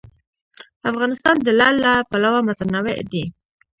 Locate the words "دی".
3.11-3.23